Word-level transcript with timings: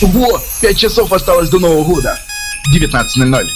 Во, 0.00 0.40
5 0.60 0.78
часов 0.78 1.12
осталось 1.12 1.48
до 1.48 1.58
Нового 1.58 1.82
года. 1.82 2.16
19.00. 2.72 3.48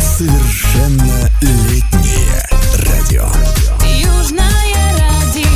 Совершенно 0.00 1.28
летнее 1.40 2.48
радио. 2.84 3.26
Южное 3.82 4.48
радио. 4.92 5.48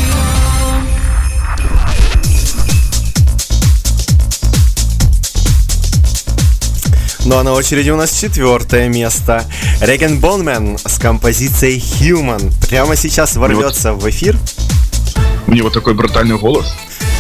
Ну 7.24 7.36
а 7.36 7.44
на 7.44 7.52
очереди 7.52 7.90
у 7.90 7.96
нас 7.96 8.18
четвертое 8.18 8.88
место. 8.88 9.44
Реген 9.80 10.18
Бонмен 10.18 10.78
с 10.84 10.98
композицией 10.98 11.78
Human. 11.78 12.52
Прямо 12.68 12.96
сейчас 12.96 13.36
ворвется 13.36 13.92
в 13.92 14.10
эфир. 14.10 14.36
У 15.46 15.52
него 15.52 15.70
такой 15.70 15.94
брутальный 15.94 16.38
голос. 16.38 16.74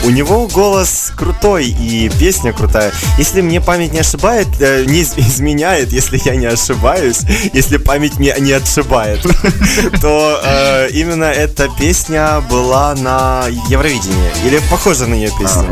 У 0.04 0.10
него 0.10 0.46
голос 0.48 1.12
крутой 1.16 1.68
и 1.68 2.10
песня 2.18 2.52
крутая. 2.52 2.92
Если 3.16 3.40
мне 3.40 3.60
память 3.62 3.92
не 3.94 4.00
ошибает, 4.00 4.48
э, 4.60 4.84
не 4.86 5.00
из- 5.00 5.14
изменяет, 5.16 5.92
если 5.92 6.20
я 6.24 6.36
не 6.36 6.44
ошибаюсь, 6.46 7.20
если 7.54 7.78
память 7.78 8.18
меня 8.18 8.36
не 8.38 8.52
отшибает, 8.52 9.22
то 10.02 10.40
э, 10.44 10.88
именно 10.90 11.24
эта 11.24 11.68
песня 11.78 12.42
была 12.50 12.94
на 12.94 13.44
Евровидении. 13.70 14.30
Или 14.46 14.60
похожа 14.70 15.06
на 15.06 15.14
нее 15.14 15.30
песня. 15.40 15.64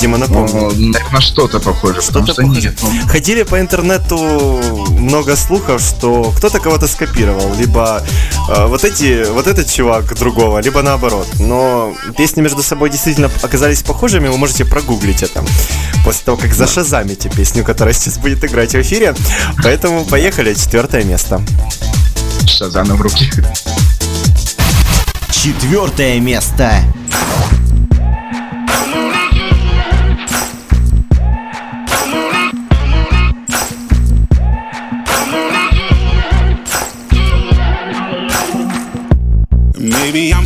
Дима, 0.00 0.18
напомни. 0.18 0.52
Ну, 0.52 0.92
на- 1.12 1.20
что-то 1.20 1.60
похоже, 1.60 2.02
Что-то 2.02 2.32
что 2.32 2.42
похоже. 2.42 2.60
нет. 2.62 2.78
ну, 2.82 2.88
Ходили 3.08 3.44
по 3.44 3.60
интернету 3.60 4.18
много 4.98 5.36
слухов, 5.36 5.80
что 5.80 6.32
кто-то 6.36 6.58
кого-то 6.58 6.88
скопировал, 6.88 7.54
либо 7.54 8.02
э, 8.48 8.66
вот 8.66 8.82
эти, 8.84 9.30
вот 9.30 9.46
этот 9.46 9.70
чувак 9.72 10.12
другого, 10.18 10.58
либо 10.60 10.82
наоборот. 10.82 11.28
Но 11.38 11.94
песни 12.16 12.40
между 12.40 12.62
собой 12.64 12.90
действительно 12.90 13.30
оказались 13.42 13.75
похожими, 13.82 14.28
вы 14.28 14.36
можете 14.38 14.64
прогуглить 14.64 15.22
это 15.22 15.44
после 16.04 16.24
того, 16.24 16.36
как 16.36 16.54
зашазамите 16.54 17.28
песню, 17.28 17.64
которая 17.64 17.94
сейчас 17.94 18.18
будет 18.18 18.44
играть 18.44 18.72
в 18.72 18.80
эфире. 18.80 19.14
Поэтому 19.62 20.04
поехали, 20.04 20.54
четвертое 20.54 21.04
место. 21.04 21.40
Шазана 22.46 22.94
в 22.94 23.00
руки. 23.00 23.30
Четвертое 25.30 26.20
место. 26.20 26.82
Maybe 39.78 40.32
I'm 40.32 40.45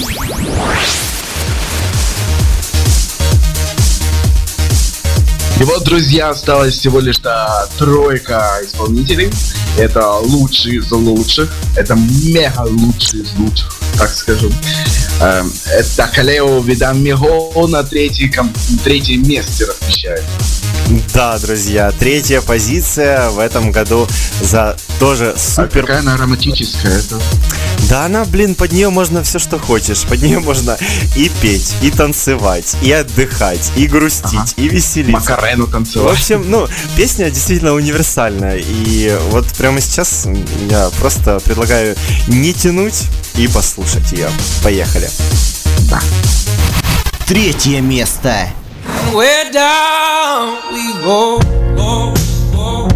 И 5.61 5.63
вот, 5.63 5.83
друзья, 5.83 6.29
осталось 6.29 6.73
всего 6.73 6.99
лишь 6.99 7.21
а, 7.23 7.67
тройка 7.77 8.61
исполнителей. 8.65 9.29
Это 9.77 10.09
лучшие 10.13 10.77
из 10.77 10.91
лучших. 10.91 11.53
Это 11.77 11.93
мега 11.93 12.61
лучшие 12.61 13.21
из 13.21 13.31
лучших, 13.37 13.71
так 13.95 14.09
скажу. 14.09 14.51
Эм, 15.21 15.53
Это 15.67 16.09
Калео 16.15 16.61
Видан 16.61 17.03
Мего 17.03 17.67
на 17.67 17.83
третьей, 17.83 18.31
ком- 18.31 18.51
третьем 18.83 19.21
месте 19.29 19.65
размещает. 19.65 20.23
Да, 21.13 21.37
друзья, 21.39 21.91
третья 21.91 22.39
позиция 22.41 23.29
в 23.31 23.39
этом 23.39 23.71
году 23.71 24.07
за 24.41 24.77
тоже 24.99 25.33
А 25.35 25.39
супер 25.39 25.81
какая 25.81 25.99
она 25.99 26.15
романтическая. 26.15 26.99
Это... 26.99 27.19
Да 27.89 28.05
она, 28.05 28.23
блин, 28.23 28.55
под 28.55 28.71
нее 28.71 28.89
можно 28.89 29.21
все, 29.23 29.37
что 29.37 29.59
хочешь. 29.59 30.03
Под 30.03 30.21
нее 30.21 30.39
можно 30.39 30.77
и 31.17 31.29
петь, 31.41 31.73
и 31.81 31.91
танцевать, 31.91 32.77
и 32.81 32.91
отдыхать, 32.93 33.71
и 33.75 33.87
грустить, 33.87 34.33
Ага. 34.35 34.53
и 34.55 34.69
веселиться. 34.69 35.11
Макарену 35.11 35.65
В 35.65 35.71
танцевать. 35.71 36.13
общем, 36.13 36.49
ну, 36.49 36.67
песня 36.95 37.29
действительно 37.29 37.73
универсальная. 37.73 38.57
И 38.63 39.13
вот 39.31 39.45
прямо 39.57 39.81
сейчас 39.81 40.27
я 40.69 40.89
просто 40.99 41.39
предлагаю 41.41 41.97
не 42.27 42.53
тянуть 42.53 43.03
и 43.35 43.47
послушать 43.47 44.13
ее. 44.13 44.29
Поехали. 44.63 45.09
Третье 47.27 47.81
место. 47.81 48.47
Where 49.15 49.51
down 49.51 50.73
we 50.73 50.93
go, 51.03 51.39
go, 51.75 52.13
go, 52.53 52.89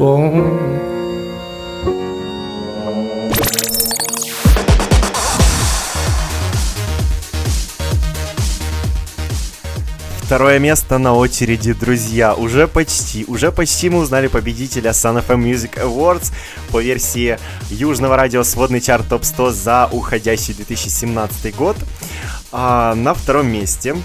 go. 0.00 0.80
Второе 10.22 10.60
место 10.60 10.98
на 10.98 11.14
очереди, 11.14 11.72
друзья. 11.72 12.34
Уже 12.34 12.68
почти, 12.68 13.24
уже 13.26 13.50
почти 13.50 13.90
мы 13.90 13.98
узнали 13.98 14.28
победителя 14.28 14.92
Sun 14.92 15.26
FM 15.26 15.42
Music 15.42 15.74
Awards 15.84 16.32
по 16.70 16.80
версии 16.80 17.36
Южного 17.68 18.16
радио 18.16 18.44
сводный 18.44 18.80
чарт 18.80 19.08
топ 19.08 19.24
100 19.24 19.50
за 19.50 19.88
уходящий 19.90 20.54
2017 20.54 21.56
год. 21.56 21.76
А, 22.52 22.94
на 22.94 23.12
втором 23.12 23.48
месте 23.48 23.96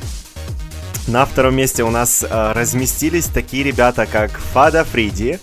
на 1.08 1.26
втором 1.26 1.56
месте 1.56 1.84
у 1.84 1.90
нас 1.90 2.24
э, 2.24 2.52
разместились 2.54 3.26
такие 3.26 3.64
ребята, 3.64 4.06
как 4.06 4.32
Фада 4.32 4.84
Фриди, 4.84 5.40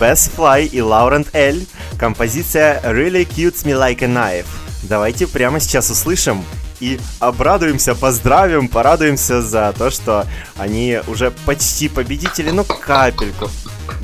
Бесс 0.00 0.30
Флай 0.34 0.66
и 0.66 0.80
Лаурент 0.80 1.34
Эль. 1.34 1.66
Композиция 1.98 2.80
Really 2.82 3.26
Cutes 3.26 3.64
Me 3.64 3.72
Like 3.72 4.02
a 4.02 4.06
Knife. 4.06 4.46
Давайте 4.82 5.26
прямо 5.26 5.60
сейчас 5.60 5.90
услышим 5.90 6.44
и 6.80 6.98
обрадуемся, 7.18 7.94
поздравим, 7.94 8.68
порадуемся 8.68 9.42
за 9.42 9.74
то, 9.76 9.90
что 9.90 10.26
они 10.56 11.00
уже 11.06 11.30
почти 11.44 11.88
победители, 11.88 12.50
ну 12.50 12.64
капельку. 12.64 13.50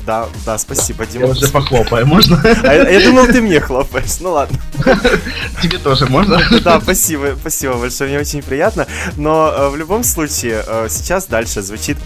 Да, 0.05 0.27
да, 0.45 0.57
спасибо, 0.57 1.03
Я 1.03 1.09
Дима. 1.09 1.25
уже 1.27 1.47
похлопаю, 1.47 2.05
можно? 2.05 2.41
А 2.63 2.73
я, 2.73 2.89
я 2.89 3.05
думал, 3.05 3.27
ты 3.27 3.41
мне 3.41 3.59
хлопаешь. 3.59 4.19
Ну 4.19 4.31
ладно. 4.31 4.57
Тебе 5.61 5.77
тоже 5.77 6.05
можно? 6.07 6.39
Да, 6.63 6.79
спасибо, 6.81 7.35
спасибо 7.39 7.75
большое, 7.75 8.09
мне 8.09 8.19
очень 8.19 8.41
приятно. 8.41 8.87
Но 9.15 9.51
э, 9.55 9.69
в 9.69 9.75
любом 9.77 10.03
случае, 10.03 10.63
э, 10.65 10.87
сейчас 10.89 11.25
дальше 11.27 11.61
звучит 11.61 11.97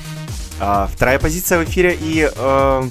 э, 0.59 0.87
вторая 0.93 1.19
позиция 1.19 1.59
в 1.59 1.63
эфире 1.65 1.97
и 1.99 2.29
э, 2.33 2.89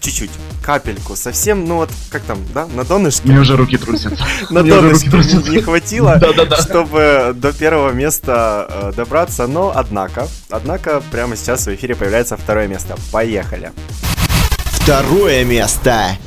чуть-чуть, 0.00 0.30
капельку, 0.68 1.16
совсем, 1.16 1.64
ну 1.64 1.76
вот, 1.76 1.88
как 2.10 2.20
там, 2.24 2.36
да, 2.52 2.66
на 2.66 2.84
донышке, 2.84 3.26
Мне 3.26 3.40
уже 3.40 3.56
руки 3.56 3.78
трусятся. 3.78 4.22
на 4.50 4.62
донышке 4.62 5.08
не 5.48 5.62
хватило, 5.62 6.20
чтобы 6.60 7.32
до 7.34 7.54
первого 7.54 7.92
места 7.92 8.66
э, 8.68 8.92
добраться, 8.94 9.46
но 9.46 9.72
однако, 9.74 10.28
однако 10.50 11.02
прямо 11.10 11.36
сейчас 11.36 11.66
в 11.66 11.74
эфире 11.74 11.94
появляется 11.94 12.36
второе 12.36 12.66
место. 12.66 12.96
Поехали. 13.10 13.72
Второе 14.66 15.42
место. 15.46 16.18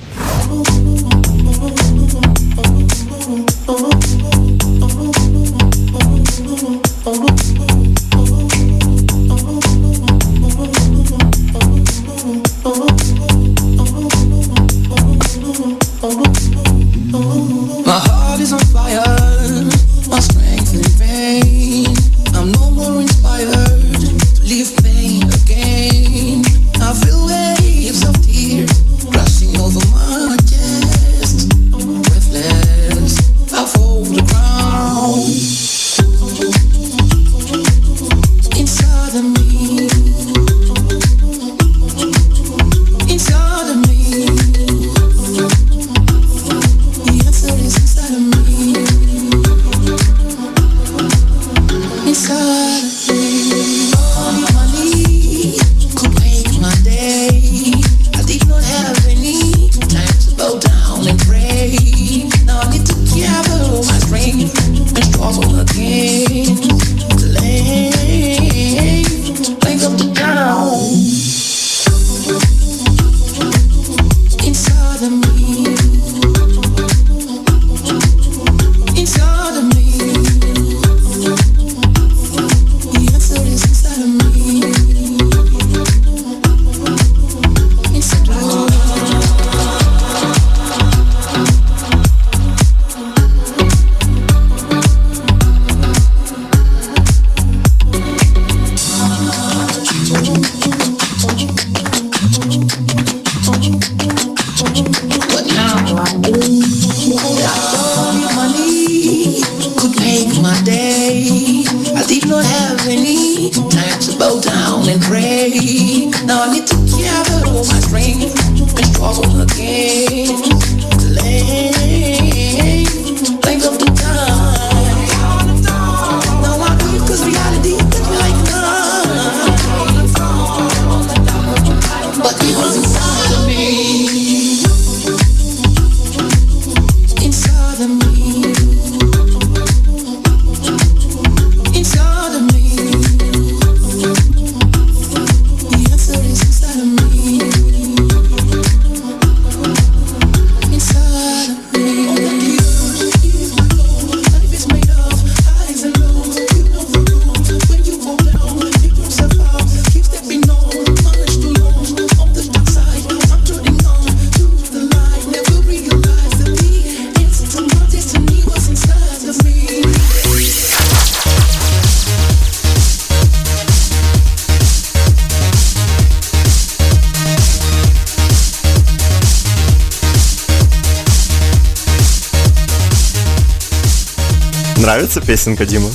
Песенка, 185.32 185.66
Дима? 185.66 185.88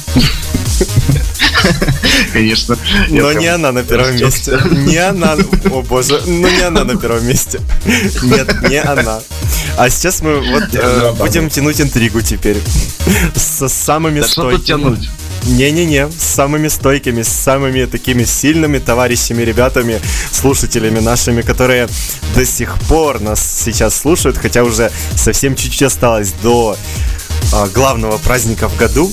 Конечно. 2.32 2.78
Но 3.10 3.32
не 3.32 3.48
она 3.48 3.70
на 3.70 3.82
первом 3.82 4.16
месте. 4.16 4.58
Не 4.70 4.96
она. 4.96 5.36
О 5.70 5.82
боже, 5.82 6.22
ну 6.26 6.48
не 6.48 6.62
она 6.62 6.84
на 6.84 6.96
первом 6.96 7.26
месте. 7.26 7.60
Нет, 8.22 8.70
не 8.70 8.80
она. 8.80 9.20
А 9.76 9.90
сейчас 9.90 10.22
мы 10.22 10.40
вот 10.40 10.64
э, 10.72 11.12
будем 11.18 11.50
тянуть 11.50 11.82
интригу 11.82 12.22
теперь. 12.22 12.56
Со 13.34 13.68
самыми 13.68 14.20
Да 14.20 14.26
что 14.26 14.50
тут 14.50 14.62
стойкими. 14.62 14.82
тянуть? 14.82 15.10
Не-не-не, 15.44 16.08
с 16.08 16.34
самыми 16.34 16.68
стойкими, 16.68 17.22
с 17.22 17.28
самыми 17.28 17.84
такими 17.84 18.24
сильными 18.24 18.78
товарищами, 18.78 19.42
ребятами, 19.42 20.00
слушателями 20.32 21.00
нашими, 21.00 21.42
которые 21.42 21.88
до 22.34 22.46
сих 22.46 22.78
пор 22.88 23.20
нас 23.20 23.62
сейчас 23.64 24.00
слушают, 24.00 24.38
хотя 24.38 24.64
уже 24.64 24.90
совсем 25.14 25.54
чуть-чуть 25.54 25.82
осталось 25.82 26.32
до 26.42 26.76
главного 27.72 28.18
праздника 28.18 28.68
в 28.68 28.76
году. 28.76 29.10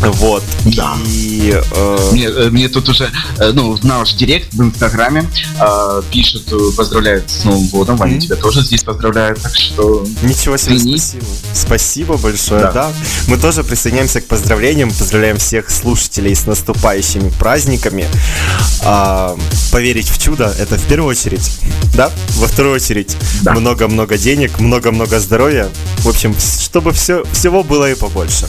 Вот. 0.00 0.42
Да. 0.64 0.96
И 1.06 1.52
э, 1.54 2.08
Мне, 2.12 2.26
э, 2.26 2.48
мне 2.50 2.68
тут 2.68 2.88
уже, 2.88 3.10
э, 3.38 3.50
ну, 3.52 3.78
наш 3.82 4.14
директ 4.14 4.52
в 4.54 4.62
Инстаграме 4.62 5.28
э, 5.60 6.02
пишут, 6.10 6.50
э, 6.52 6.56
поздравляют 6.76 7.30
с 7.30 7.44
Новым 7.44 7.66
годом. 7.68 7.96
Ваня, 7.96 8.12
Мгм. 8.14 8.20
тебя 8.20 8.36
тоже 8.36 8.62
здесь 8.62 8.82
поздравляют, 8.82 9.40
так 9.42 9.54
что... 9.56 10.06
Ничего 10.22 10.56
себе, 10.56 10.78
Цени. 10.78 10.96
спасибо. 10.98 11.24
Спасибо 11.52 12.16
большое, 12.16 12.60
да. 12.62 12.72
Да. 12.72 12.92
Мы 13.28 13.36
тоже 13.36 13.62
присоединяемся 13.64 14.20
к 14.20 14.26
поздравлениям, 14.26 14.90
поздравляем 14.90 15.36
всех 15.38 15.70
слушателей 15.70 16.34
с 16.34 16.46
наступающими 16.46 17.30
праздниками. 17.38 18.06
А, 18.82 19.36
поверить 19.70 20.08
в 20.08 20.18
чудо– 20.22 20.54
это 20.58 20.76
в 20.76 20.82
первую 20.84 21.10
очередь, 21.10 21.58
да? 21.94 22.10
Во 22.36 22.46
вторую 22.46 22.76
очередь 22.76 23.16
Да. 23.42 23.52
много-много 23.52 24.16
денег, 24.16 24.58
много-много 24.60 25.20
здоровья. 25.20 25.68
В 25.98 26.08
общем, 26.08 26.34
чтобы 26.38 26.92
все, 26.92 27.24
всего 27.32 27.62
было 27.62 27.90
и 27.90 27.94
побольше. 27.94 28.48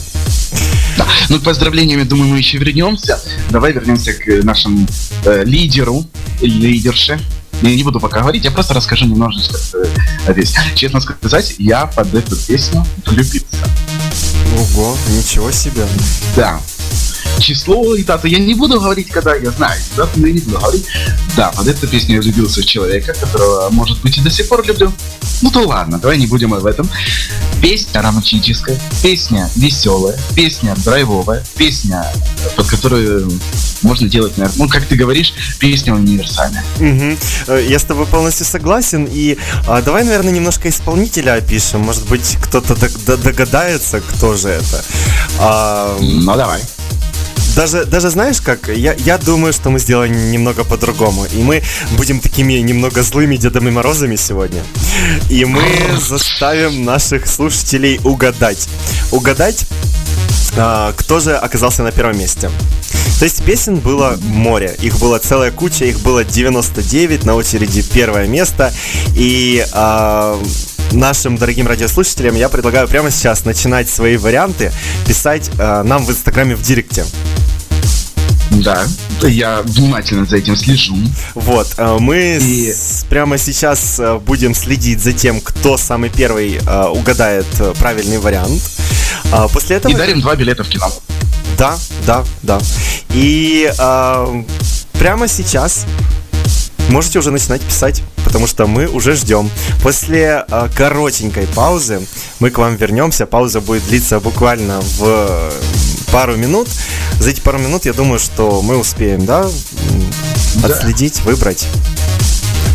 Да. 0.96 1.06
Ну, 1.28 1.38
к 1.40 1.42
поздравлениями, 1.42 2.02
думаю, 2.02 2.30
мы 2.30 2.38
еще 2.38 2.58
вернемся. 2.58 3.20
Давай 3.50 3.72
вернемся 3.72 4.12
к 4.12 4.44
нашему 4.44 4.86
э, 5.24 5.44
лидеру, 5.44 6.04
лидерше. 6.40 7.20
Я 7.62 7.76
не 7.76 7.84
буду 7.84 8.00
пока 8.00 8.20
говорить, 8.20 8.44
я 8.44 8.50
просто 8.50 8.74
расскажу 8.74 9.06
немножечко 9.06 9.56
э, 9.74 9.86
о 10.26 10.34
песне. 10.34 10.60
Честно 10.74 11.00
сказать, 11.00 11.54
я 11.58 11.86
под 11.86 12.12
эту 12.14 12.36
песню 12.36 12.84
влюбился. 13.06 13.46
Ого, 14.58 14.96
ничего 15.08 15.50
себе. 15.52 15.86
Да. 16.36 16.60
Число 17.42 17.96
и 17.96 18.04
дату 18.04 18.28
я 18.28 18.38
не 18.38 18.54
буду 18.54 18.80
говорить, 18.80 19.08
когда 19.10 19.34
я 19.34 19.50
знаю. 19.50 19.80
Дату 19.96 20.24
я 20.24 20.32
не 20.32 20.38
буду 20.38 20.58
говорить. 20.58 20.86
Да, 21.36 21.50
под 21.50 21.66
эту 21.66 21.88
песню 21.88 22.14
я 22.16 22.20
влюбился 22.20 22.60
в 22.62 22.64
человека, 22.64 23.14
которого, 23.14 23.68
может 23.70 24.00
быть, 24.02 24.16
и 24.16 24.20
до 24.20 24.30
сих 24.30 24.48
пор 24.48 24.64
люблю. 24.64 24.92
Ну 25.42 25.50
то 25.50 25.66
ладно, 25.66 25.98
давай 25.98 26.18
не 26.18 26.28
будем 26.28 26.54
об 26.54 26.64
этом. 26.66 26.88
Песня 27.60 28.00
романтическая, 28.00 28.78
песня 29.02 29.50
веселая, 29.56 30.16
песня 30.36 30.76
драйвовая, 30.84 31.44
песня, 31.56 32.06
под 32.56 32.68
которую 32.68 33.28
можно 33.82 34.08
делать, 34.08 34.36
наверное, 34.38 34.58
ну, 34.58 34.68
как 34.68 34.84
ты 34.84 34.94
говоришь, 34.94 35.34
песня 35.58 35.94
универсальная. 35.94 36.64
Э, 37.48 37.66
Я 37.68 37.80
с 37.80 37.82
тобой 37.82 38.06
полностью 38.06 38.46
согласен. 38.46 39.08
И 39.10 39.36
а, 39.66 39.82
давай, 39.82 40.04
наверное, 40.04 40.32
немножко 40.32 40.68
исполнителя 40.68 41.34
опишем. 41.34 41.80
Может 41.80 42.06
быть, 42.08 42.36
кто-то 42.40 42.76
догадается, 43.16 44.00
кто 44.00 44.36
же 44.36 44.48
это. 44.48 44.84
А, 45.40 45.98
Ну, 46.00 46.36
давай. 46.36 46.60
Даже, 47.56 47.84
даже 47.84 48.10
знаешь 48.10 48.40
как, 48.40 48.68
я, 48.68 48.94
я 48.94 49.18
думаю, 49.18 49.52
что 49.52 49.70
мы 49.70 49.78
сделаем 49.78 50.30
немного 50.30 50.64
по-другому. 50.64 51.26
И 51.26 51.42
мы 51.42 51.62
будем 51.96 52.20
такими 52.20 52.54
немного 52.54 53.02
злыми 53.02 53.36
Дедами 53.36 53.70
Морозами 53.70 54.16
сегодня. 54.16 54.62
И 55.30 55.44
мы 55.44 55.62
заставим 56.00 56.84
наших 56.84 57.26
слушателей 57.26 58.00
угадать. 58.04 58.68
Угадать, 59.10 59.66
а, 60.56 60.92
кто 60.96 61.20
же 61.20 61.36
оказался 61.36 61.82
на 61.82 61.92
первом 61.92 62.18
месте. 62.18 62.50
То 63.18 63.24
есть 63.24 63.42
песен 63.44 63.76
было 63.76 64.18
море, 64.22 64.76
их 64.80 64.98
было 64.98 65.18
целая 65.18 65.50
куча, 65.50 65.84
их 65.84 66.00
было 66.00 66.24
99, 66.24 67.24
на 67.24 67.34
очереди 67.34 67.82
первое 67.82 68.26
место. 68.26 68.72
И 69.14 69.64
а, 69.72 70.40
нашим 70.90 71.36
дорогим 71.36 71.66
радиослушателям 71.66 72.34
я 72.34 72.48
предлагаю 72.48 72.88
прямо 72.88 73.10
сейчас 73.10 73.44
начинать 73.44 73.88
свои 73.88 74.16
варианты 74.16 74.72
писать 75.06 75.50
а, 75.58 75.82
нам 75.82 76.04
в 76.04 76.10
инстаграме 76.10 76.54
в 76.54 76.62
директе. 76.62 77.04
Да, 78.60 78.84
я 79.22 79.62
внимательно 79.62 80.26
за 80.26 80.36
этим 80.36 80.56
слежу. 80.56 80.94
Вот, 81.34 81.68
э, 81.76 81.96
мы 81.98 82.38
И- 82.40 82.72
с- 82.72 83.04
прямо 83.08 83.38
сейчас 83.38 83.98
э, 83.98 84.18
будем 84.18 84.54
следить 84.54 85.00
за 85.00 85.12
тем, 85.12 85.40
кто 85.40 85.76
самый 85.78 86.10
первый 86.10 86.56
э, 86.64 86.84
угадает 86.88 87.46
правильный 87.78 88.18
вариант. 88.18 88.60
А 89.30 89.48
После 89.48 89.76
этого... 89.76 89.92
И 89.92 89.96
дарим 89.96 90.20
два 90.20 90.36
билета 90.36 90.64
в 90.64 90.68
кино. 90.68 90.90
Да, 91.56 91.76
да, 92.06 92.24
да. 92.42 92.60
И 93.10 93.70
э, 93.76 94.42
прямо 94.92 95.28
сейчас 95.28 95.84
можете 96.88 97.18
уже 97.20 97.30
начинать 97.30 97.62
писать, 97.62 98.02
потому 98.24 98.46
что 98.46 98.66
мы 98.66 98.86
уже 98.86 99.14
ждем. 99.14 99.50
После 99.82 100.44
э, 100.48 100.68
коротенькой 100.76 101.46
паузы 101.46 102.00
мы 102.40 102.50
к 102.50 102.58
вам 102.58 102.76
вернемся. 102.76 103.26
Пауза 103.26 103.60
будет 103.60 103.86
длиться 103.86 104.20
буквально 104.20 104.80
в 104.80 105.52
пару 106.12 106.36
минут. 106.36 106.68
За 107.18 107.30
эти 107.30 107.40
пару 107.40 107.58
минут 107.58 107.86
я 107.86 107.94
думаю, 107.94 108.20
что 108.20 108.60
мы 108.60 108.76
успеем, 108.76 109.24
да, 109.24 109.44
м, 109.44 110.62
отследить, 110.62 111.20
выбрать. 111.22 111.66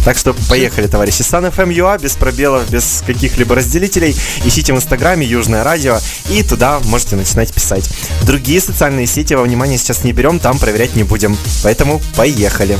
Так 0.03 0.17
что 0.17 0.33
поехали, 0.49 0.87
товарищи. 0.87 1.21
Sun 1.21 1.53
FM 1.53 1.71
UA, 1.71 1.99
без 1.99 2.15
пробелов, 2.15 2.67
без 2.71 3.03
каких-либо 3.05 3.55
разделителей. 3.55 4.15
Ищите 4.45 4.73
в 4.73 4.77
Инстаграме 4.77 5.27
Южное 5.27 5.63
Радио 5.63 5.99
и 6.29 6.41
туда 6.43 6.79
можете 6.85 7.15
начинать 7.15 7.53
писать. 7.53 7.87
Другие 8.23 8.59
социальные 8.59 9.05
сети 9.05 9.35
во 9.35 9.43
внимание 9.43 9.77
сейчас 9.77 10.03
не 10.03 10.13
берем, 10.13 10.39
там 10.39 10.57
проверять 10.57 10.95
не 10.95 11.03
будем. 11.03 11.37
Поэтому 11.61 12.01
поехали. 12.15 12.77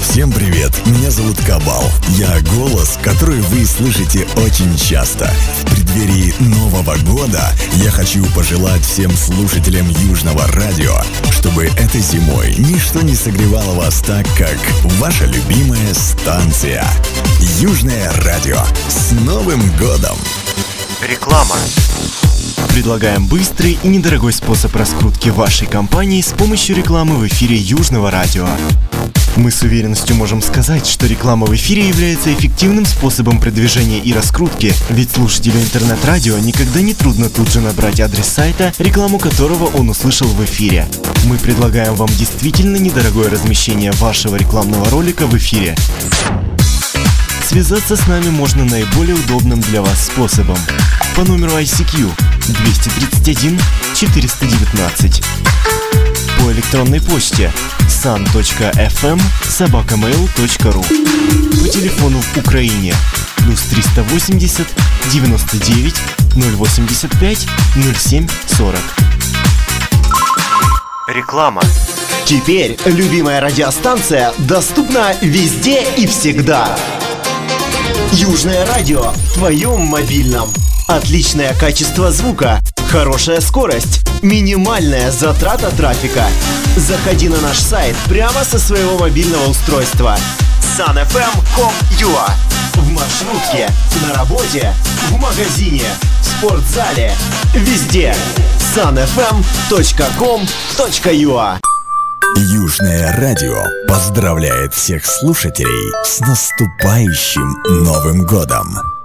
Всем 0.00 0.32
привет, 0.32 0.55
меня 0.86 1.10
зовут 1.10 1.38
Кабал. 1.46 1.84
Я 2.10 2.40
голос, 2.54 2.98
который 3.02 3.40
вы 3.40 3.64
слышите 3.64 4.26
очень 4.36 4.76
часто. 4.76 5.30
В 5.60 5.70
преддверии 5.70 6.34
Нового 6.40 6.96
года 6.98 7.52
я 7.74 7.90
хочу 7.90 8.24
пожелать 8.34 8.82
всем 8.82 9.10
слушателям 9.16 9.88
Южного 9.88 10.46
радио, 10.48 10.96
чтобы 11.30 11.66
этой 11.66 12.00
зимой 12.00 12.54
ничто 12.58 13.02
не 13.02 13.14
согревало 13.14 13.74
вас 13.74 14.00
так, 14.00 14.26
как 14.36 14.56
ваша 14.98 15.26
любимая 15.26 15.94
станция. 15.94 16.84
Южное 17.60 18.12
радио. 18.22 18.58
С 18.88 19.12
Новым 19.12 19.60
годом! 19.76 20.16
Реклама. 21.06 21.56
Предлагаем 22.70 23.26
быстрый 23.26 23.78
и 23.82 23.88
недорогой 23.88 24.32
способ 24.32 24.74
раскрутки 24.74 25.28
вашей 25.28 25.66
компании 25.66 26.20
с 26.20 26.32
помощью 26.32 26.76
рекламы 26.76 27.16
в 27.16 27.26
эфире 27.26 27.56
Южного 27.56 28.10
радио. 28.10 28.48
Мы 29.36 29.50
с 29.50 29.62
уверенностью 29.62 30.16
можем 30.16 30.40
сказать, 30.40 30.86
что 30.86 31.06
реклама 31.06 31.46
в 31.46 31.54
эфире 31.54 31.86
является 31.88 32.32
эффективным 32.32 32.86
способом 32.86 33.38
продвижения 33.38 33.98
и 33.98 34.14
раскрутки, 34.14 34.72
ведь 34.88 35.10
слушателю 35.10 35.60
интернет-радио 35.60 36.38
никогда 36.38 36.80
не 36.80 36.94
трудно 36.94 37.28
тут 37.28 37.50
же 37.50 37.60
набрать 37.60 38.00
адрес 38.00 38.26
сайта, 38.26 38.72
рекламу 38.78 39.18
которого 39.18 39.66
он 39.76 39.90
услышал 39.90 40.26
в 40.26 40.42
эфире. 40.44 40.88
Мы 41.26 41.36
предлагаем 41.36 41.94
вам 41.94 42.08
действительно 42.08 42.76
недорогое 42.76 43.28
размещение 43.28 43.92
вашего 43.92 44.36
рекламного 44.36 44.88
ролика 44.88 45.26
в 45.26 45.36
эфире. 45.36 45.76
Связаться 47.46 47.96
с 47.96 48.06
нами 48.06 48.30
можно 48.30 48.64
наиболее 48.64 49.16
удобным 49.16 49.60
для 49.60 49.82
вас 49.82 50.06
способом. 50.06 50.58
По 51.14 51.24
номеру 51.24 51.52
ICQ 51.52 52.10
231 52.48 53.60
419. 53.94 55.22
По 56.38 56.52
электронной 56.52 57.00
почте 57.00 57.52
san.fm 57.88 59.20
собакамейл.ру 59.48 60.82
По 60.82 61.68
телефону 61.68 62.20
в 62.20 62.36
Украине 62.38 62.94
плюс 63.36 63.60
380 63.62 64.66
99 65.12 65.94
085 66.34 67.46
07 67.98 68.28
40. 68.58 68.80
Реклама. 71.08 71.62
Теперь 72.24 72.76
любимая 72.84 73.40
радиостанция 73.40 74.32
доступна 74.38 75.14
везде 75.22 75.86
и 75.96 76.06
всегда. 76.06 76.76
Южное 78.12 78.66
радио 78.66 79.12
в 79.12 79.34
твоем 79.34 79.82
мобильном. 79.82 80.50
Отличное 80.86 81.52
качество 81.54 82.12
звука, 82.12 82.60
хорошая 82.88 83.40
скорость, 83.40 84.02
минимальная 84.22 85.10
затрата 85.10 85.68
трафика. 85.76 86.24
Заходи 86.76 87.28
на 87.28 87.40
наш 87.40 87.58
сайт 87.58 87.96
прямо 88.08 88.44
со 88.44 88.60
своего 88.60 88.96
мобильного 88.96 89.48
устройства. 89.48 90.16
sunfm.com.ua 90.78 92.30
В 92.74 92.88
маршрутке, 92.90 93.68
на 94.06 94.14
работе, 94.14 94.72
в 95.08 95.18
магазине, 95.18 95.82
в 96.20 96.24
спортзале, 96.24 97.12
везде. 97.52 98.14
sunfm.com.ua 98.76 101.58
Южное 102.36 103.12
радио 103.16 103.64
поздравляет 103.88 104.72
всех 104.72 105.04
слушателей 105.04 105.92
с 106.04 106.20
наступающим 106.20 107.56
Новым 107.82 108.24
годом. 108.24 108.95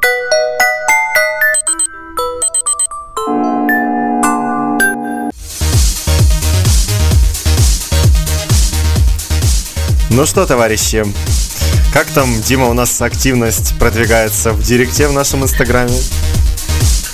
Ну 10.13 10.25
что, 10.25 10.45
товарищи, 10.45 11.05
как 11.93 12.07
там, 12.07 12.41
Дима, 12.41 12.67
у 12.67 12.73
нас 12.73 13.01
активность 13.01 13.73
продвигается 13.79 14.51
в 14.51 14.61
директе 14.61 15.07
в 15.07 15.13
нашем 15.13 15.43
инстаграме? 15.43 15.97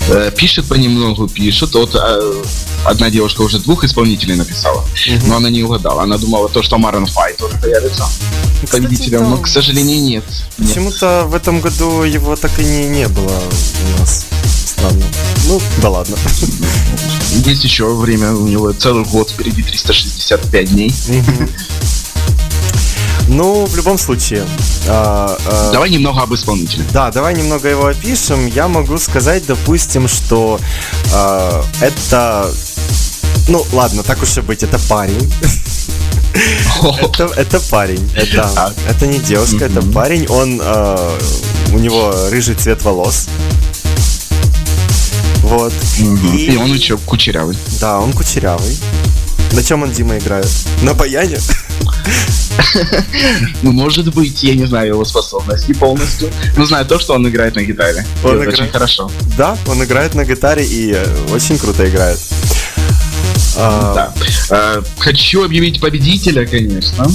Э, 0.09 0.31
Пишет 0.35 0.65
понемногу, 0.67 1.27
пишет. 1.27 1.75
Вот 1.75 1.93
э, 1.93 2.43
одна 2.85 3.11
девушка 3.11 3.41
уже 3.41 3.59
двух 3.59 3.83
исполнителей 3.83 4.35
написала, 4.35 4.83
но 5.27 5.37
она 5.37 5.51
не 5.51 5.61
угадала. 5.61 6.03
Она 6.03 6.17
думала 6.17 6.49
то, 6.49 6.63
что 6.63 6.79
Марен 6.79 7.05
Фай 7.05 7.33
тоже 7.33 7.55
появится 7.61 8.03
победителем, 8.71 9.29
но, 9.29 9.37
к 9.37 9.47
сожалению, 9.47 10.01
нет. 10.01 10.23
Почему-то 10.57 11.25
в 11.27 11.35
этом 11.35 11.61
году 11.61 12.01
его 12.01 12.35
так 12.35 12.57
и 12.59 12.63
не, 12.63 12.87
не 12.87 13.07
было 13.07 13.31
у 13.95 13.99
нас. 13.99 14.25
Странно. 14.65 15.05
Ну, 15.45 15.61
да 15.83 15.89
ладно. 15.89 16.17
Есть 17.45 17.63
еще 17.63 17.93
время, 17.93 18.33
у 18.33 18.47
него 18.47 18.71
целый 18.73 19.05
год 19.05 19.29
впереди 19.29 19.61
365 19.61 20.71
дней. 20.71 20.93
Ну, 23.37 23.65
в 23.65 23.75
любом 23.75 23.99
случае. 23.99 24.43
а, 24.87 25.37
а, 25.45 25.71
Давай 25.71 25.91
немного 25.91 26.23
об 26.23 26.33
исполнителе. 26.33 26.83
Да, 26.91 27.11
давай 27.11 27.35
немного 27.35 27.69
его 27.69 27.85
опишем. 27.85 28.47
Я 28.47 28.67
могу 28.67 28.97
сказать, 28.97 29.45
допустим, 29.45 30.07
что 30.07 30.59
а, 31.13 31.63
это... 31.79 32.49
Ну, 33.47 33.63
ладно, 33.73 34.01
так 34.01 34.23
уж 34.23 34.35
и 34.37 34.41
быть, 34.41 34.63
это 34.63 34.79
парень. 34.89 35.31
Это, 37.03 37.25
это 37.35 37.59
парень. 37.69 38.09
Это, 38.15 38.73
это 38.89 39.05
не 39.05 39.19
девушка, 39.19 39.65
это 39.65 39.83
парень. 39.83 40.25
Он 40.29 40.59
а, 40.63 41.17
у 41.73 41.77
него 41.77 42.11
рыжий 42.31 42.55
цвет 42.55 42.81
волос. 42.83 43.27
Вот. 45.43 45.73
И 45.99 46.57
он 46.59 46.73
еще 46.73 46.97
кучерявый. 46.97 47.55
Да, 47.79 47.99
он 47.99 48.13
кучерявый. 48.13 48.79
На 49.51 49.63
чем 49.63 49.83
он 49.83 49.91
Дима 49.91 50.17
играет? 50.17 50.49
На 50.81 50.95
баяне? 50.95 51.37
Ну, 53.61 53.71
может 53.71 54.13
быть, 54.13 54.43
я 54.43 54.55
не 54.55 54.65
знаю 54.65 54.89
его 54.89 55.05
способностей 55.05 55.73
полностью. 55.73 56.29
Но 56.55 56.65
знаю 56.65 56.85
то, 56.85 56.99
что 56.99 57.13
он 57.13 57.27
играет 57.27 57.55
на 57.55 57.63
гитаре. 57.63 58.05
Он 58.23 58.37
играет. 58.37 58.53
очень 58.53 58.69
хорошо. 58.71 59.11
Да, 59.37 59.57
он 59.67 59.83
играет 59.83 60.15
на 60.15 60.25
гитаре 60.25 60.65
и 60.65 60.91
э, 60.93 61.05
очень 61.31 61.57
круто 61.57 61.87
играет. 61.87 62.19
А, 63.57 63.93
Да. 63.95 64.13
Э, 64.49 64.81
Хочу 64.99 65.43
объявить 65.43 65.79
победителя, 65.81 66.45
конечно. 66.45 67.07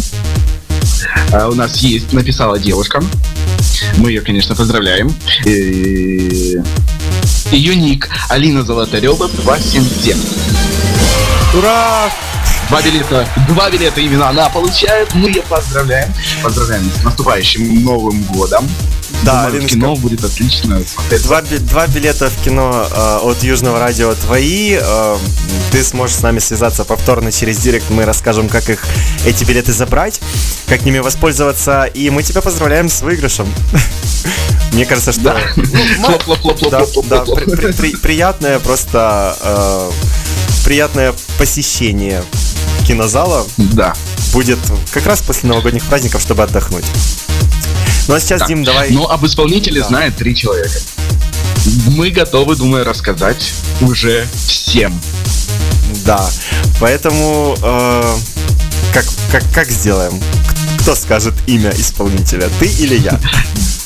Э, 1.32 1.46
У 1.48 1.54
нас 1.54 1.78
есть, 1.78 2.12
написала 2.12 2.58
девушка. 2.58 3.02
Мы 3.96 4.10
ее, 4.10 4.20
конечно, 4.20 4.54
поздравляем. 4.54 5.14
И- 5.44 6.58
Ее 7.50 7.76
ник 7.76 8.08
Алина 8.28 8.62
Золотарева 8.62 9.28
277. 9.28 10.16
Ура! 11.58 12.10
Два 12.72 12.80
билета, 12.80 13.28
два 13.48 13.70
билета 13.70 14.00
именно 14.00 14.30
она 14.30 14.48
получает. 14.48 15.12
Мы 15.12 15.28
ее 15.28 15.42
поздравляем. 15.42 16.10
Поздравляем 16.42 16.90
с 16.90 17.04
наступающим 17.04 17.84
Новым 17.84 18.22
годом. 18.22 18.66
Да, 19.24 19.48
Думаю, 19.50 19.62
в 19.62 19.66
кино 19.66 19.94
будет 19.96 20.24
отлично 20.24 20.82
смотреться. 20.82 21.26
Два, 21.28 21.42
два 21.42 21.86
билета 21.88 22.30
в 22.30 22.42
кино 22.42 22.88
э, 22.90 23.18
от 23.24 23.42
Южного 23.42 23.78
радио 23.78 24.14
твои. 24.14 24.78
Э, 24.80 25.18
ты 25.70 25.84
сможешь 25.84 26.16
с 26.16 26.22
нами 26.22 26.38
связаться 26.38 26.84
повторно 26.84 27.30
через 27.30 27.58
директ. 27.58 27.90
Мы 27.90 28.06
расскажем, 28.06 28.48
как 28.48 28.70
их 28.70 28.82
эти 29.26 29.44
билеты 29.44 29.70
забрать, 29.70 30.22
как 30.66 30.86
ними 30.86 31.00
воспользоваться. 31.00 31.84
И 31.84 32.08
мы 32.08 32.22
тебя 32.22 32.40
поздравляем 32.40 32.88
с 32.88 33.02
выигрышем. 33.02 33.52
Мне 34.72 34.86
кажется, 34.86 35.12
что 35.12 35.24
Да. 35.24 35.36
ну, 35.98 36.18
приятное 38.00 38.58
просто 38.60 39.36
э, 39.42 39.90
приятное 40.64 41.12
посещение 41.36 42.22
кинозала 42.86 43.46
Да. 43.56 43.94
будет 44.32 44.58
как 44.90 45.06
раз 45.06 45.20
после 45.20 45.48
новогодних 45.48 45.84
праздников, 45.84 46.20
чтобы 46.22 46.42
отдохнуть. 46.42 46.84
Ну 48.08 48.14
а 48.14 48.20
сейчас, 48.20 48.40
Так, 48.40 48.48
Дим, 48.48 48.64
давай. 48.64 48.90
Но 48.90 49.08
об 49.10 49.24
исполнителе 49.24 49.80
Да. 49.80 49.88
знает 49.88 50.16
три 50.16 50.34
человека. 50.34 50.78
Мы 51.86 52.10
готовы, 52.10 52.56
думаю, 52.56 52.84
рассказать 52.84 53.52
уже 53.80 54.26
всем. 54.46 55.00
Да. 56.04 56.28
Поэтому 56.80 57.56
э, 57.62 58.16
как, 58.92 59.04
как, 59.30 59.44
как 59.54 59.70
сделаем? 59.70 60.20
Кто 60.80 60.96
скажет 60.96 61.34
имя 61.46 61.70
исполнителя? 61.78 62.48
Ты 62.58 62.66
или 62.66 62.98
я? 62.98 63.20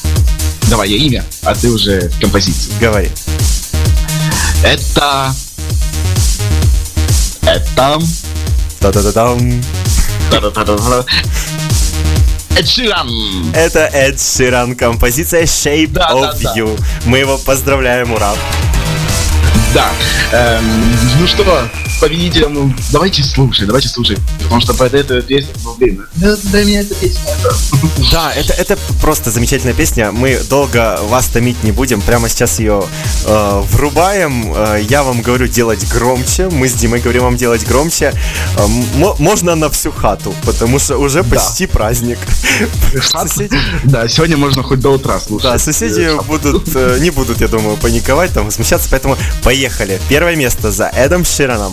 Давай, 0.71 0.89
я 0.91 0.97
имя, 0.97 1.25
а 1.43 1.55
ты 1.55 1.71
уже 1.71 2.11
композицию. 2.21 2.73
Говори. 2.81 3.11
Это... 4.65 5.35
Это... 7.43 7.99
Та-да-та-да-та. 10.31 11.05
Эд 12.57 12.69
Ширан. 12.69 13.11
Это 13.55 13.91
Эд 13.93 14.21
Ширан, 14.21 14.77
композиция 14.77 15.43
Shape 15.43 15.89
Да, 15.89 16.11
of 16.13 16.21
да, 16.21 16.55
да. 16.55 16.55
You. 16.57 16.81
Мы 17.05 17.19
его 17.19 17.37
поздравляем, 17.37 18.13
ура. 18.13 18.33
Да. 19.75 19.89
Эм, 20.33 20.65
ну 21.19 21.27
что, 21.27 21.45
победителям, 22.01 22.55
ну, 22.55 22.75
давайте 22.93 23.23
слушать, 23.23 23.67
давайте 23.67 23.89
слушать. 23.89 24.19
Потому 24.43 24.61
что 24.61 24.75
под 24.75 24.95
эту 24.95 25.23
песню, 25.23 25.53
ну, 25.65 25.75
блин, 25.75 26.05
да, 26.17 26.37
для 26.37 26.65
меня 26.65 26.81
эта 26.81 26.95
песня 26.95 27.21
это... 27.41 27.55
Да, 28.13 28.33
это, 28.33 28.53
это 28.53 28.79
просто 29.01 29.31
замечательная 29.31 29.75
песня. 29.75 30.13
Мы 30.13 30.39
долго 30.49 30.99
вас 31.05 31.27
томить 31.27 31.63
не 31.65 31.73
будем. 31.73 32.01
Прямо 32.01 32.29
сейчас 32.29 32.59
ее 32.59 32.85
э, 33.25 33.63
врубаем. 33.73 34.53
Э, 34.55 34.81
я 34.89 35.03
вам 35.03 35.23
говорю 35.23 35.47
делать 35.49 35.87
громче. 35.89 36.49
Мы 36.51 36.69
с 36.69 36.75
Димой 36.75 37.01
говорим 37.01 37.23
вам 37.23 37.37
делать 37.37 37.67
громче. 37.67 38.13
Э, 38.57 38.63
м- 38.65 39.15
можно 39.19 39.55
на 39.55 39.69
всю 39.71 39.91
хату, 39.93 40.35
потому 40.45 40.79
что 40.79 40.99
уже 40.99 41.25
почти 41.25 41.67
праздник. 41.67 42.19
Соседи, 43.03 43.57
Да, 43.85 44.09
сегодня 44.09 44.37
можно 44.37 44.63
хоть 44.63 44.81
до 44.81 44.91
утра 44.91 45.19
слушать. 45.21 45.51
да, 45.51 45.59
соседи 45.59 46.01
Э, 46.03 46.21
будут, 46.23 46.69
э, 46.75 46.99
не 47.01 47.11
будут, 47.11 47.41
я 47.41 47.49
думаю, 47.49 47.77
паниковать, 47.77 48.33
там, 48.33 48.45
возмущаться, 48.45 48.89
поэтому 48.91 49.17
поехали. 49.43 50.01
Первое 50.09 50.37
место 50.37 50.71
за 50.71 50.87
Эдом 50.89 51.25
Шираном. 51.25 51.73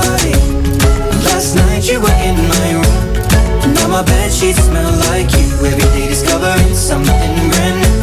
Night 1.81 1.89
you 1.89 1.99
were 1.99 2.19
in 2.21 2.37
my 2.37 2.73
room. 2.73 3.73
Now 3.73 3.87
my 3.87 4.03
bed 4.03 4.31
sheets 4.31 4.59
smell 4.59 4.91
like 5.09 5.31
you. 5.33 5.49
Every 5.65 5.81
day 5.97 6.09
discovering 6.09 6.75
something 6.75 7.49
brand 7.49 7.77
new. 7.81 7.97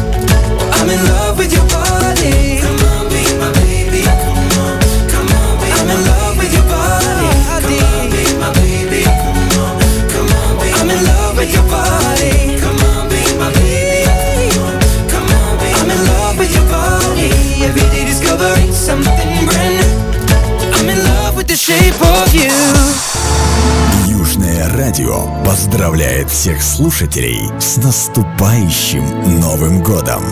I'm 0.75 0.89
in 0.89 1.01
love 1.07 1.28
радио 25.09 25.43
поздравляет 25.45 26.29
всех 26.29 26.61
слушателей 26.61 27.49
с 27.59 27.77
наступающим 27.77 29.39
Новым 29.39 29.81
годом. 29.83 30.23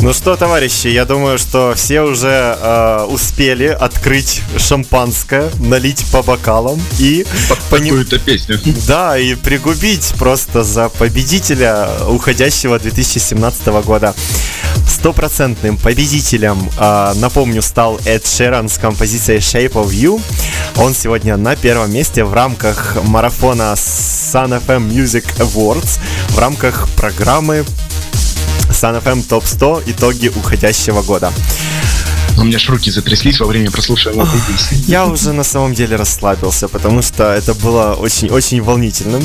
Ну 0.00 0.12
что, 0.12 0.36
товарищи, 0.36 0.86
я 0.86 1.04
думаю, 1.04 1.38
что 1.38 1.72
все 1.74 2.02
уже 2.02 2.28
э, 2.28 3.06
успели 3.10 3.66
открыть 3.66 4.42
шампанское, 4.56 5.50
налить 5.58 6.06
по 6.12 6.22
бокалам 6.22 6.80
и 7.00 7.26
пони- 7.68 7.88
Какую-то 7.88 8.18
песню. 8.20 8.60
Да, 8.86 9.18
и 9.18 9.34
пригубить 9.34 10.14
просто 10.16 10.62
за 10.62 10.88
победителя 10.88 11.88
уходящего 12.08 12.78
2017 12.78 13.66
года. 13.84 14.14
Стопроцентным 14.98 15.76
победителем, 15.76 16.68
а, 16.76 17.14
напомню, 17.14 17.62
стал 17.62 18.00
Эд 18.04 18.26
Шеран 18.26 18.68
с 18.68 18.78
композицией 18.78 19.38
Shape 19.38 19.74
of 19.74 19.90
You. 19.90 20.20
Он 20.76 20.92
сегодня 20.92 21.36
на 21.36 21.54
первом 21.54 21.92
месте 21.92 22.24
в 22.24 22.34
рамках 22.34 22.96
марафона 23.04 23.74
Sun 23.76 24.60
FM 24.66 24.90
Music 24.90 25.24
Awards, 25.38 26.00
в 26.30 26.38
рамках 26.40 26.88
программы 26.96 27.64
Sun 28.70 29.00
FM 29.00 29.24
Top 29.28 29.46
100 29.46 29.84
итоги 29.86 30.32
уходящего 30.34 31.02
года. 31.02 31.32
У 32.38 32.44
меня 32.44 32.58
ж 32.58 32.68
руки 32.68 32.90
затряслись 32.90 33.40
во 33.40 33.46
время 33.46 33.70
прослушивания 33.70 34.22
этой 34.22 34.40
песни. 34.52 34.84
Я 34.86 35.06
уже 35.06 35.32
на 35.32 35.44
самом 35.44 35.74
деле 35.74 35.96
расслабился, 35.96 36.68
потому 36.68 37.02
что 37.02 37.24
это 37.32 37.52
было 37.54 37.94
очень-очень 37.94 38.62
волнительным 38.62 39.22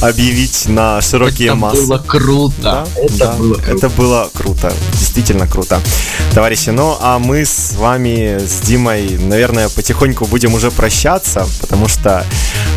объявить 0.00 0.66
на 0.68 1.00
широкие 1.02 1.48
Это 1.48 1.56
массы. 1.56 1.82
было 1.86 1.98
круто. 1.98 2.54
Да, 2.62 2.86
Это 2.96 3.16
да, 3.18 3.32
было 3.34 3.54
круто. 3.54 3.70
это 3.76 3.88
было 3.90 4.30
круто, 4.32 4.72
действительно 4.92 5.46
круто. 5.46 5.80
Товарищи, 6.34 6.70
ну 6.70 6.96
а 7.00 7.18
мы 7.18 7.44
с 7.44 7.74
вами, 7.76 8.38
с 8.38 8.60
Димой, 8.66 9.18
наверное, 9.18 9.68
потихоньку 9.68 10.24
будем 10.26 10.54
уже 10.54 10.70
прощаться, 10.70 11.46
потому 11.60 11.88
что 11.88 12.24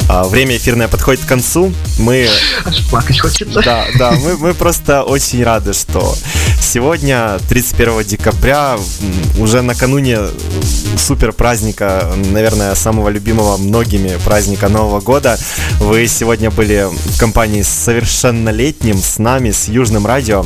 время 0.10 0.58
эфирное 0.58 0.88
подходит 0.88 1.24
к 1.24 1.28
концу. 1.28 1.72
Мы 2.00 2.28
Аж 2.66 2.88
плакать 2.90 3.20
хочется. 3.20 3.62
да, 3.62 3.86
да, 3.98 4.12
мы, 4.12 4.38
мы 4.38 4.54
просто 4.54 5.04
очень 5.04 5.44
рады, 5.44 5.74
что 5.74 6.16
сегодня, 6.60 7.38
31 7.48 8.04
декабря, 8.04 8.78
уже 9.38 9.62
накануне 9.62 10.20
супер 10.98 11.32
праздника, 11.32 12.12
наверное, 12.32 12.76
самого 12.76 13.10
любимого 13.10 13.58
многими 13.58 14.18
праздника 14.26 14.68
Нового 14.68 15.00
года, 15.00 15.38
вы 15.80 16.08
сегодня 16.08 16.52
были 16.52 16.88
в 16.90 17.20
компании 17.20 17.62
с 17.62 17.70
совершеннолетним, 17.70 18.98
с 18.98 19.18
нами, 19.20 19.52
с 19.52 19.68
Южным 19.68 20.06
радио. 20.06 20.46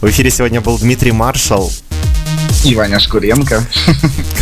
В 0.00 0.08
эфире 0.08 0.30
сегодня 0.30 0.60
был 0.60 0.78
Дмитрий 0.78 1.12
Маршал. 1.12 1.70
И 2.64 2.74
Ваня 2.74 2.98
Шкуренко. 2.98 3.66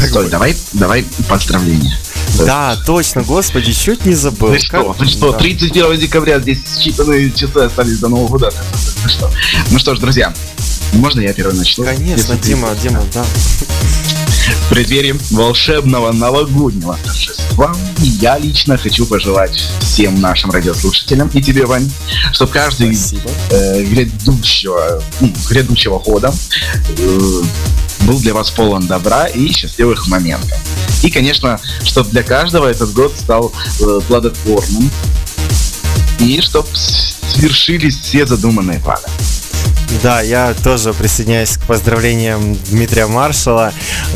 Стой, 0.08 0.28
давай, 0.30 0.56
давай 0.72 1.04
поздравления. 1.28 1.98
Да, 2.38 2.76
точно, 2.86 3.22
господи, 3.22 3.72
чуть 3.72 4.06
не 4.06 4.14
забыл. 4.14 4.48
Ну 4.52 4.58
что, 4.58 4.92
Как- 4.92 5.00
ну 5.00 5.06
что, 5.06 5.32
да. 5.32 5.38
31 5.38 5.98
декабря, 5.98 6.38
здесь 6.40 6.58
считанные 6.78 7.34
часы 7.36 7.58
остались 7.58 7.98
до 7.98 8.08
Нового 8.08 8.28
года. 8.28 8.52
Ну 9.02 9.08
что, 9.08 9.30
ну 9.70 9.78
что 9.78 9.94
ж, 9.94 9.98
друзья, 9.98 10.32
можно 10.92 11.20
я 11.20 11.32
первый 11.32 11.54
начну? 11.56 11.84
Конечно, 11.84 12.16
Если 12.16 12.36
ты- 12.36 12.48
Дима, 12.48 12.68
Дима, 12.80 13.02
да. 13.12 13.24
В 14.66 14.68
преддверии 14.70 15.14
волшебного 15.30 16.12
новогоднего 16.12 16.98
торжества 17.04 17.76
я 17.98 18.38
лично 18.38 18.78
хочу 18.78 19.04
пожелать 19.04 19.62
всем 19.80 20.20
нашим 20.20 20.50
радиослушателям 20.50 21.28
и 21.34 21.42
тебе, 21.42 21.66
Вань, 21.66 21.90
чтобы 22.32 22.52
каждый 22.52 22.94
Спасибо. 22.94 23.30
э, 23.50 23.84
грядущего, 23.84 25.02
ну, 25.20 25.32
грядущего 25.48 25.98
года 25.98 26.32
э, 26.98 27.42
был 28.02 28.18
для 28.20 28.34
вас 28.34 28.50
полон 28.50 28.86
добра 28.86 29.26
и 29.26 29.50
счастливых 29.52 30.06
моментов. 30.08 30.58
И, 31.02 31.10
конечно, 31.10 31.60
чтобы 31.84 32.10
для 32.10 32.22
каждого 32.22 32.66
этот 32.66 32.92
год 32.92 33.12
стал 33.16 33.52
э, 33.80 34.00
плодотворным. 34.06 34.90
И 36.20 36.40
чтобы 36.40 36.68
свершились 36.72 37.98
все 37.98 38.26
задуманные 38.26 38.78
планы. 38.80 39.06
Да, 40.00 40.20
я 40.20 40.54
тоже 40.64 40.92
присоединяюсь 40.94 41.56
к 41.56 41.64
поздравлениям 41.64 42.54
Дмитрия 42.70 43.06
Маршала. 43.06 43.72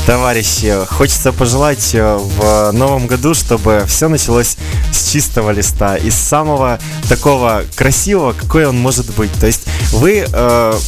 Товарищи, 0.07 0.75
хочется 0.89 1.33
пожелать 1.33 1.91
э, 1.95 2.17
в 2.17 2.73
новом 2.73 3.07
году, 3.07 3.35
чтобы 3.35 3.85
все 3.87 4.09
началось 4.09 4.57
с 4.93 5.11
чистого 5.11 5.51
листа, 5.51 5.97
из 5.97 6.15
самого 6.15 6.79
такого 7.09 7.65
красивого, 7.75 8.33
какой 8.33 8.67
он 8.67 8.79
может 8.79 9.07
быть. 9.15 9.33
То 9.39 9.47
есть 9.47 9.63
вы, 9.93 10.27
э, 10.33 10.79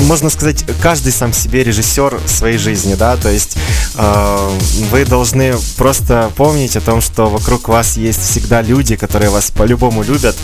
можно 0.00 0.28
сказать, 0.30 0.64
каждый 0.82 1.12
сам 1.12 1.32
себе 1.32 1.64
режиссер 1.64 2.20
своей 2.26 2.58
жизни, 2.58 2.94
да, 2.94 3.16
то 3.16 3.30
есть 3.30 3.56
э, 3.96 4.50
вы 4.90 5.04
должны 5.04 5.54
просто 5.76 6.30
помнить 6.36 6.76
о 6.76 6.80
том, 6.80 7.00
что 7.00 7.28
вокруг 7.28 7.68
вас 7.68 7.96
есть 7.96 8.22
всегда 8.22 8.62
люди, 8.62 8.96
которые 8.96 9.30
вас 9.30 9.50
по-любому 9.50 10.02
любят, 10.02 10.36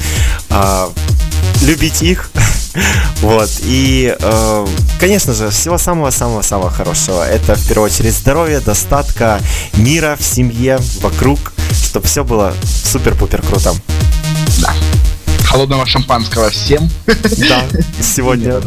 А, 0.48 0.90
любить 1.62 2.02
их, 2.02 2.31
Вот. 3.21 3.51
И, 3.62 4.15
э, 4.19 4.67
конечно 5.01 5.33
же, 5.33 5.51
всего 5.51 5.79
самого-самого-самого 5.79 6.71
хорошего. 6.71 7.27
Это, 7.27 7.55
в 7.55 7.69
первую 7.69 7.87
очередь, 7.91 8.15
здоровье, 8.15 8.61
достатка, 8.61 9.41
мира 9.75 10.17
в 10.19 10.23
семье, 10.23 10.79
вокруг, 11.01 11.53
чтобы 11.73 12.07
все 12.07 12.25
было 12.25 12.55
супер-пупер 12.65 13.43
круто. 13.43 13.73
Холодного 15.57 15.87
шампанского 15.87 16.51
всем. 16.51 16.87
Да, 17.07 17.64
сегодня, 18.03 18.61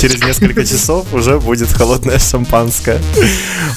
через 0.00 0.22
несколько 0.22 0.64
часов, 0.64 1.12
уже 1.12 1.40
будет 1.40 1.72
холодное 1.72 2.20
шампанское. 2.20 3.02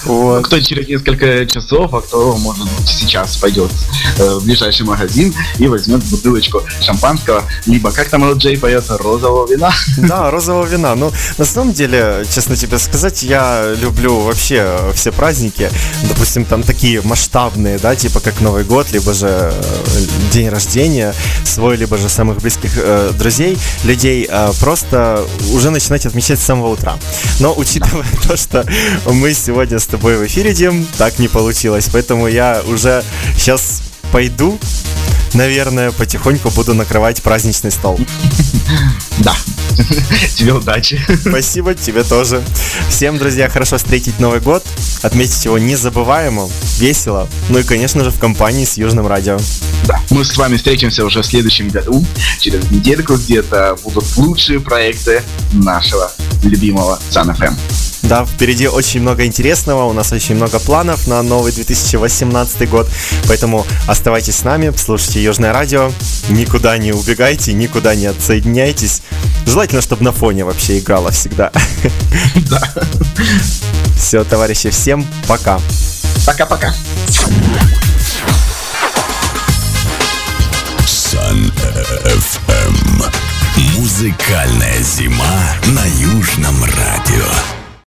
Вот. 0.05 0.45
Кто 0.45 0.59
через 0.59 0.87
несколько 0.87 1.43
часов, 1.47 1.91
а 1.91 2.01
кто, 2.01 2.37
может 2.37 2.65
быть, 2.65 2.87
сейчас 2.87 3.35
пойдет 3.37 3.71
э, 4.19 4.35
в 4.35 4.45
ближайший 4.45 4.85
магазин 4.85 5.33
и 5.57 5.67
возьмет 5.67 6.03
бутылочку 6.03 6.61
шампанского, 6.81 7.43
либо, 7.65 7.91
как 7.91 8.09
там 8.09 8.31
Джей 8.33 8.59
поет, 8.59 8.85
розового 8.89 9.51
вина. 9.51 9.73
Да, 9.97 10.29
розового 10.29 10.67
вина. 10.67 10.93
Ну, 10.93 11.11
на 11.39 11.45
самом 11.45 11.73
деле, 11.73 12.23
честно 12.31 12.55
тебе 12.55 12.77
сказать, 12.77 13.23
я 13.23 13.73
люблю 13.81 14.19
вообще 14.19 14.77
все 14.93 15.11
праздники. 15.11 15.71
Допустим, 16.07 16.45
там 16.45 16.61
такие 16.61 17.01
масштабные, 17.01 17.79
да, 17.79 17.95
типа 17.95 18.19
как 18.19 18.39
Новый 18.39 18.65
год, 18.65 18.91
либо 18.91 19.13
же 19.13 19.51
э, 19.51 20.05
день 20.31 20.49
рождения 20.49 21.15
свой, 21.43 21.75
либо 21.75 21.97
же 21.97 22.07
самых 22.07 22.37
близких 22.37 22.50
э, 22.63 23.11
друзей, 23.17 23.57
людей, 23.83 24.27
э, 24.29 24.51
просто 24.59 25.25
уже 25.53 25.69
начинать 25.69 26.05
отмечать 26.05 26.39
с 26.39 26.43
самого 26.43 26.69
утра. 26.69 26.97
Но 27.39 27.53
учитывая 27.55 28.05
то, 28.27 28.37
что 28.37 28.65
мы 29.05 29.33
сегодня 29.33 29.79
с 29.79 29.85
тобой 29.85 30.17
в 30.17 30.25
эфире, 30.25 30.53
Дим, 30.53 30.87
так 30.97 31.19
не 31.19 31.27
получилось. 31.27 31.89
Поэтому 31.91 32.27
я 32.27 32.61
уже 32.67 33.03
сейчас 33.37 33.81
пойду, 34.11 34.59
наверное, 35.33 35.91
потихоньку 35.91 36.49
буду 36.51 36.73
накрывать 36.73 37.21
праздничный 37.21 37.71
стол. 37.71 37.99
Да. 39.19 39.35
Тебе 40.35 40.53
удачи. 40.53 40.99
Спасибо, 41.21 41.73
тебе 41.73 42.03
тоже. 42.03 42.41
Всем, 42.89 43.17
друзья, 43.17 43.49
хорошо 43.49 43.77
встретить 43.77 44.19
Новый 44.19 44.39
год, 44.39 44.63
отметить 45.01 45.45
его 45.45 45.57
незабываемо, 45.57 46.49
весело, 46.77 47.27
ну 47.49 47.59
и, 47.59 47.63
конечно 47.63 48.03
же, 48.03 48.11
в 48.11 48.19
компании 48.19 48.65
с 48.65 48.77
Южным 48.77 49.07
Радио. 49.07 49.37
Да. 49.85 49.99
Мы 50.09 50.25
с 50.25 50.35
вами 50.37 50.57
встретимся 50.57 51.05
уже 51.05 51.21
в 51.21 51.25
следующем 51.25 51.69
году. 51.69 52.03
Через 52.39 52.69
недельку 52.71 53.15
где-то 53.15 53.77
будут 53.83 54.05
лучшие 54.17 54.59
проекты 54.59 55.21
нашего 55.53 56.11
любимого 56.43 56.99
FM. 57.11 57.55
Да, 58.11 58.25
впереди 58.25 58.67
очень 58.67 58.99
много 58.99 59.25
интересного, 59.25 59.85
у 59.85 59.93
нас 59.93 60.11
очень 60.11 60.35
много 60.35 60.59
планов 60.59 61.07
на 61.07 61.23
новый 61.23 61.53
2018 61.53 62.69
год, 62.69 62.89
поэтому 63.25 63.65
оставайтесь 63.87 64.35
с 64.35 64.43
нами, 64.43 64.73
слушайте 64.75 65.23
Южное 65.23 65.53
радио, 65.53 65.93
никуда 66.27 66.77
не 66.77 66.91
убегайте, 66.91 67.53
никуда 67.53 67.95
не 67.95 68.07
отсоединяйтесь. 68.07 69.01
Желательно, 69.45 69.81
чтобы 69.81 70.03
на 70.03 70.11
фоне 70.11 70.43
вообще 70.43 70.79
играло 70.79 71.11
всегда. 71.11 71.53
Да. 72.49 72.61
Все, 73.95 74.25
товарищи, 74.25 74.71
всем 74.71 75.07
пока. 75.25 75.61
Пока-пока. 76.25 76.73
Sun 80.85 81.49
FM. 82.03 83.09
Музыкальная 83.77 84.81
зима 84.83 85.55
на 85.67 85.85
Южном 85.85 86.61
радио. 86.65 87.60